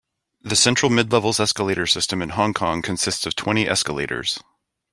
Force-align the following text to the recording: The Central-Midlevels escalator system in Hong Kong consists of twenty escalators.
The 0.41 0.55
Central-Midlevels 0.55 1.39
escalator 1.39 1.85
system 1.85 2.23
in 2.23 2.29
Hong 2.29 2.55
Kong 2.55 2.81
consists 2.81 3.27
of 3.27 3.35
twenty 3.35 3.69
escalators. 3.69 4.39